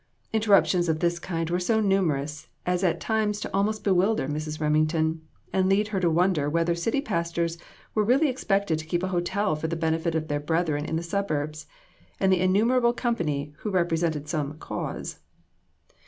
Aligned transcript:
Interruptions 0.33 0.89
of 0.89 0.99
this 0.99 1.19
kind 1.19 1.51
were 1.51 1.59
so 1.59 1.79
numerous 1.79 2.47
as 2.65 2.83
at 2.83 2.99
times 2.99 3.39
to 3.39 3.53
almost 3.53 3.83
bewilder 3.83 4.27
Mrs. 4.27 4.59
Remington, 4.59 5.21
and 5.53 5.69
lead 5.69 5.89
her 5.89 5.99
to 5.99 6.09
wonder 6.09 6.49
whether 6.49 6.73
city 6.73 7.01
pastors 7.01 7.59
were 7.93 8.03
really 8.03 8.27
expected 8.27 8.79
to 8.79 8.87
keep 8.87 9.03
a 9.03 9.09
hotel 9.13 9.55
for 9.55 9.67
the 9.67 9.75
benefit 9.75 10.15
of 10.15 10.27
their 10.27 10.39
brethren 10.39 10.85
in 10.85 10.95
the 10.95 11.03
suburbs, 11.03 11.67
and 12.19 12.33
the 12.33 12.41
innumerable 12.41 12.93
company 12.93 13.53
who 13.59 13.69
represented 13.69 14.27
some 14.27 14.57
"cause." 14.57 15.19